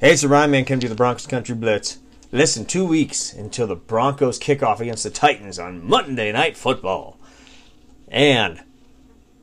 [0.00, 1.98] Hey, it's the Ryan Man coming to the Broncos Country Blitz.
[2.32, 6.56] Less than two weeks until the Broncos kick off against the Titans on Monday Night
[6.56, 7.18] Football.
[8.08, 8.62] And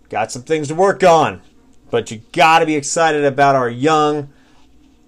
[0.10, 1.44] got some things to work on.
[1.92, 4.34] But you got to be excited about our young,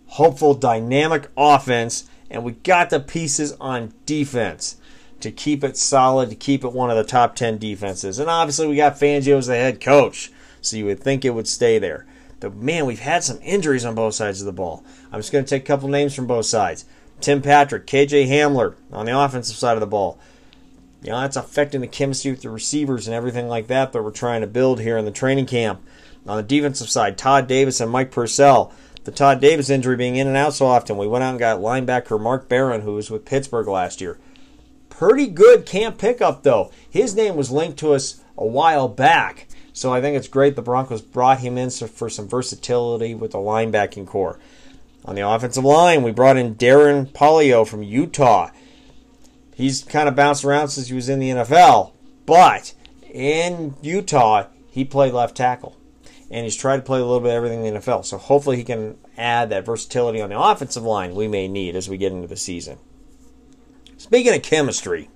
[0.06, 2.08] hopeful, dynamic offense.
[2.30, 4.76] And we got the pieces on defense
[5.20, 8.20] to keep it solid, to keep it one of the top 10 defenses.
[8.20, 10.32] And obviously, we got Fangio as the head coach.
[10.62, 12.06] So you would think it would stay there.
[12.40, 14.84] But man, we've had some injuries on both sides of the ball.
[15.12, 16.86] I'm just going to take a couple names from both sides.
[17.22, 20.18] Tim Patrick, KJ Hamler on the offensive side of the ball.
[21.02, 24.12] You know, that's affecting the chemistry with the receivers and everything like that that we're
[24.12, 25.82] trying to build here in the training camp.
[26.28, 28.74] On the defensive side, Todd Davis and Mike Purcell.
[29.06, 31.60] The Todd Davis injury being in and out so often, we went out and got
[31.60, 34.20] linebacker Mark Barron, who was with Pittsburgh last year.
[34.90, 36.72] Pretty good camp pickup, though.
[36.90, 39.48] His name was linked to us a while back
[39.80, 43.38] so I think it's great the Broncos brought him in for some versatility with the
[43.38, 44.38] linebacking corps.
[45.06, 48.52] On the offensive line, we brought in Darrin Paulo from Utah.
[49.56, 51.94] He's kind of bounced around since he was in the NFL,
[52.26, 52.74] but
[53.10, 55.78] in Utah, he played left tackle.
[56.30, 58.04] And he's tried to play a little bit of everything in the NFL.
[58.04, 61.88] So hopefully he can add that versatility on the offensive line we may need as
[61.88, 62.80] we get into the season.
[63.98, 65.10] Speaking of chemistry,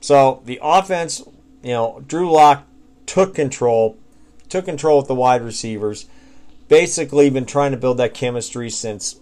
[0.00, 1.22] so the offense,
[1.62, 2.67] you know, Drew Lock
[3.08, 3.96] took control,
[4.48, 6.06] took control with the wide receivers.
[6.68, 9.18] Basically, been trying to build that chemistry since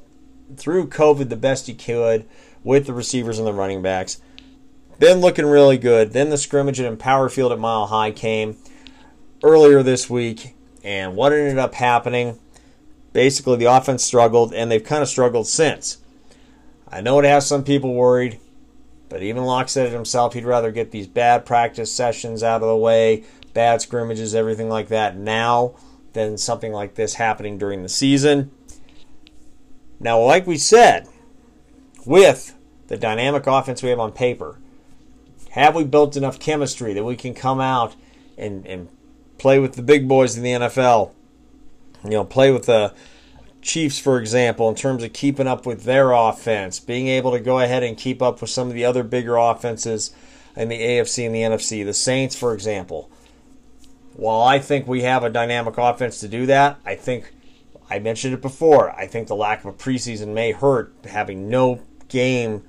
[0.56, 2.26] through COVID the best he could
[2.64, 4.20] with the receivers and the running backs.
[4.98, 6.12] Been looking really good.
[6.12, 8.56] Then the scrimmage at Empower Field at Mile High came
[9.42, 12.38] earlier this week, and what ended up happening?
[13.12, 15.98] Basically, the offense struggled, and they've kind of struggled since.
[16.88, 18.40] I know it has some people worried,
[19.08, 20.34] but even Lock said it himself.
[20.34, 23.24] He'd rather get these bad practice sessions out of the way,
[23.56, 25.74] bad scrimmages, everything like that now
[26.12, 28.50] than something like this happening during the season.
[29.98, 31.08] Now, like we said,
[32.04, 32.54] with
[32.88, 34.58] the dynamic offense we have on paper,
[35.52, 37.96] have we built enough chemistry that we can come out
[38.36, 38.90] and, and
[39.38, 41.12] play with the big boys in the NFL?
[42.04, 42.94] You know, play with the
[43.62, 47.58] Chiefs, for example, in terms of keeping up with their offense, being able to go
[47.58, 50.14] ahead and keep up with some of the other bigger offenses
[50.54, 51.86] in the AFC and the NFC.
[51.86, 53.10] The Saints, for example,
[54.16, 57.32] while I think we have a dynamic offense to do that, I think
[57.90, 58.90] I mentioned it before.
[58.90, 62.64] I think the lack of a preseason may hurt having no game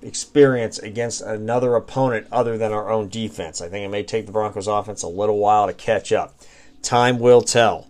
[0.00, 3.60] experience against another opponent other than our own defense.
[3.60, 6.38] I think it may take the Broncos offense a little while to catch up.
[6.82, 7.88] Time will tell.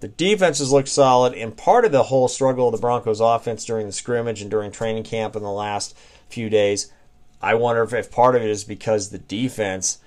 [0.00, 3.86] The defenses look solid, and part of the whole struggle of the Broncos offense during
[3.86, 5.96] the scrimmage and during training camp in the last
[6.28, 6.92] few days,
[7.40, 9.98] I wonder if, if part of it is because the defense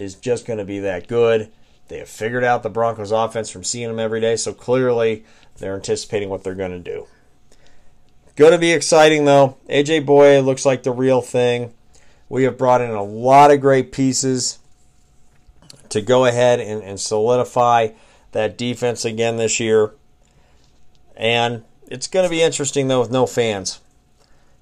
[0.00, 1.50] is just going to be that good.
[1.88, 5.24] They have figured out the Broncos offense from seeing them every day, so clearly
[5.58, 7.06] they're anticipating what they're going to do.
[8.36, 9.56] Going to be exciting though.
[9.68, 11.74] AJ Bouye looks like the real thing.
[12.28, 14.60] We have brought in a lot of great pieces
[15.90, 17.88] to go ahead and, and solidify
[18.32, 19.92] that defense again this year.
[21.16, 23.80] And it's going to be interesting though with no fans.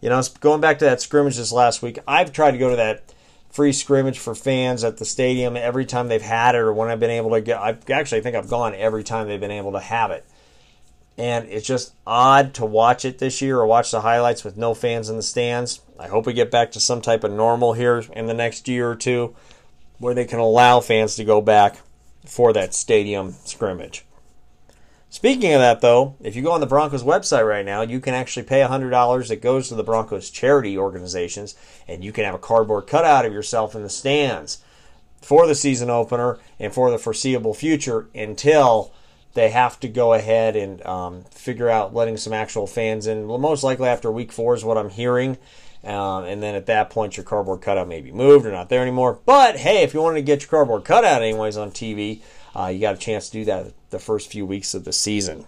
[0.00, 2.76] You know, going back to that scrimmage this last week, I've tried to go to
[2.76, 3.03] that
[3.51, 7.01] free scrimmage for fans at the stadium every time they've had it or when I've
[7.01, 9.81] been able to get I actually think I've gone every time they've been able to
[9.81, 10.27] have it.
[11.17, 14.73] And it's just odd to watch it this year or watch the highlights with no
[14.73, 15.81] fans in the stands.
[15.99, 18.89] I hope we get back to some type of normal here in the next year
[18.91, 19.35] or two
[19.99, 21.81] where they can allow fans to go back
[22.25, 24.05] for that stadium scrimmage.
[25.11, 28.13] Speaking of that, though, if you go on the Broncos website right now, you can
[28.13, 31.55] actually pay $100 that goes to the Broncos charity organizations,
[31.87, 34.63] and you can have a cardboard cutout of yourself in the stands
[35.23, 38.93] for the season opener and for the foreseeable future until
[39.33, 43.29] they have to go ahead and um, figure out letting some actual fans in.
[43.29, 45.39] Well, most likely after week four is what I'm hearing.
[45.85, 48.83] Um, and then at that point, your cardboard cutout may be moved or not there
[48.83, 49.21] anymore.
[49.25, 52.21] But hey, if you wanted to get your cardboard cutout anyways on TV,
[52.58, 55.44] uh, you got a chance to do that the first few weeks of the season.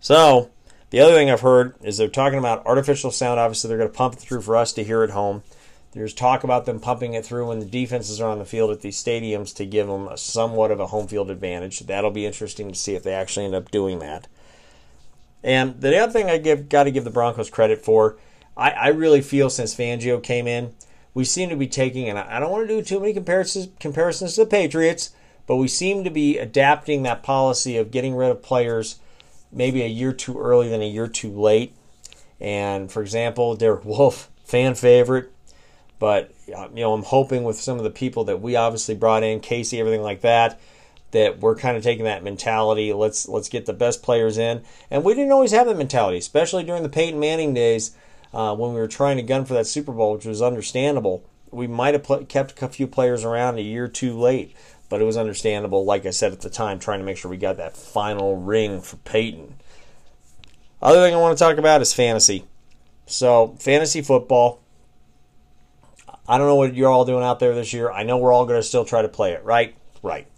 [0.00, 0.50] So,
[0.90, 3.40] the other thing I've heard is they're talking about artificial sound.
[3.40, 5.42] Obviously, they're going to pump it through for us to hear at home.
[5.92, 8.80] There's talk about them pumping it through when the defenses are on the field at
[8.80, 11.80] these stadiums to give them somewhat of a home field advantage.
[11.80, 14.28] That'll be interesting to see if they actually end up doing that.
[15.42, 18.16] And the other thing I give got to give the Broncos credit for,
[18.56, 20.74] I, I really feel since Fangio came in,
[21.12, 24.34] we seem to be taking, and I don't want to do too many comparisons comparisons
[24.34, 25.12] to the Patriots,
[25.46, 29.00] but we seem to be adapting that policy of getting rid of players
[29.52, 31.74] maybe a year too early than a year too late.
[32.40, 35.30] And for example, Derek Wolfe, fan favorite,
[35.98, 39.22] but uh, you know I'm hoping with some of the people that we obviously brought
[39.22, 40.60] in, Casey, everything like that,
[41.12, 42.92] that we're kind of taking that mentality.
[42.92, 46.64] Let's let's get the best players in, and we didn't always have that mentality, especially
[46.64, 47.96] during the Peyton Manning days
[48.34, 51.24] uh, when we were trying to gun for that Super Bowl, which was understandable.
[51.50, 54.56] We might have pl- kept a few players around a year too late,
[54.94, 55.84] but it was understandable.
[55.84, 58.80] Like I said at the time, trying to make sure we got that final ring
[58.80, 59.56] for Peyton.
[60.80, 62.44] Other thing I want to talk about is fantasy.
[63.04, 64.60] So fantasy football.
[66.28, 67.90] I don't know what you're all doing out there this year.
[67.90, 69.74] I know we're all going to still try to play it, right?
[70.00, 70.28] Right.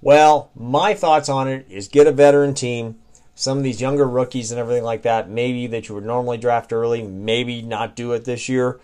[0.00, 3.00] Well, my thoughts on it is get a veteran team.
[3.34, 6.72] Some of these younger rookies and everything like that, maybe that you would normally draft
[6.72, 8.78] early, maybe not do it this year.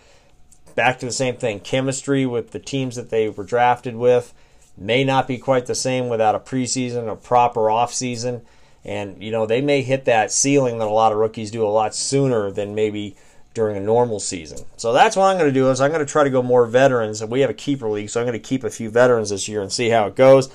[0.74, 1.60] Back to the same thing.
[1.60, 4.34] Chemistry with the teams that they were drafted with
[4.76, 8.42] may not be quite the same without a preseason a proper offseason.
[8.84, 11.68] And, you know, they may hit that ceiling that a lot of rookies do a
[11.68, 13.14] lot sooner than maybe
[13.52, 14.64] during a normal season.
[14.76, 16.66] So that's what I'm going to do is I'm going to try to go more
[16.66, 17.20] veterans.
[17.20, 19.48] And we have a keeper league, so I'm going to keep a few veterans this
[19.48, 20.48] year and see how it goes.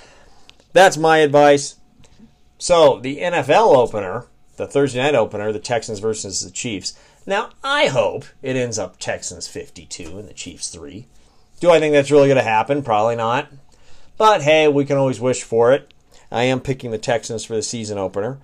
[0.74, 1.76] That's my advice.
[2.58, 4.28] So, the NFL opener,
[4.58, 6.98] the Thursday night opener, the Texans versus the Chiefs.
[7.26, 11.08] Now, I hope it ends up Texans 52 and the Chiefs 3.
[11.60, 12.84] Do I think that's really going to happen?
[12.84, 13.50] Probably not.
[14.18, 15.94] But hey, we can always wish for it.
[16.32, 18.40] I am picking the Texans for the season opener.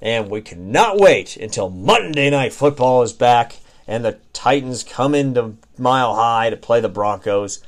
[0.00, 3.56] And we cannot wait until Monday Night Football is back
[3.86, 7.62] and the Titans come into Mile High to play the Broncos.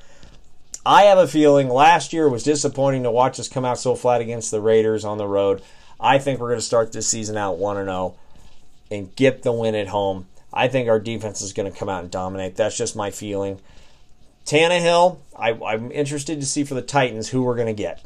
[0.85, 4.21] I have a feeling last year was disappointing to watch us come out so flat
[4.21, 5.63] against the Raiders on the road.
[6.01, 8.15] I think we're going to start this season out 1 0
[8.91, 10.27] and get the win at home.
[10.53, 12.57] I think our defense is going to come out and dominate.
[12.57, 13.61] That's just my feeling.
[14.47, 18.03] Tannehill, I, I'm interested to see for the Titans who we're going to get.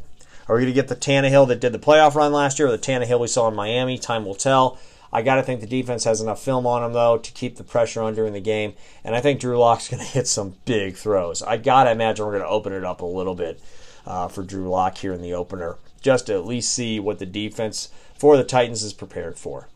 [0.49, 2.73] Are we going to get the Tannehill that did the playoff run last year or
[2.73, 3.97] the Tannehill we saw in Miami?
[3.97, 4.79] Time will tell.
[5.13, 7.65] I got to think the defense has enough film on him, though, to keep the
[7.65, 8.73] pressure on during the game.
[9.05, 11.43] And I think Drew Lock's going to hit some big throws.
[11.43, 13.61] I got to imagine we're going to open it up a little bit
[14.07, 17.27] uh, for Drew Lock here in the opener, just to at least see what the
[17.27, 19.69] defense for the Titans is prepared for.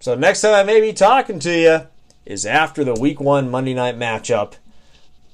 [0.00, 1.80] So next time I may be talking to you
[2.24, 4.54] is after the Week 1 Monday night matchup.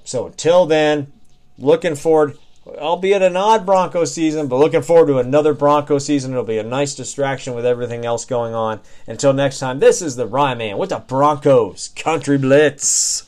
[0.04, 1.12] So until then,
[1.58, 2.38] looking forward
[2.76, 6.32] albeit an odd Bronco season, but looking forward to another Bronco season.
[6.32, 8.80] It'll be a nice distraction with everything else going on.
[9.06, 13.27] Until next time, this is the Ryan Man with the Broncos Country Blitz.